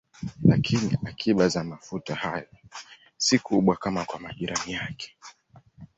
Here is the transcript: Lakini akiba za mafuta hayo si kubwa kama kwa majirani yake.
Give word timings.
Lakini 0.43 0.97
akiba 1.05 1.49
za 1.49 1.63
mafuta 1.63 2.15
hayo 2.15 2.47
si 3.17 3.39
kubwa 3.39 3.75
kama 3.75 4.05
kwa 4.05 4.19
majirani 4.19 4.73
yake. 4.73 5.17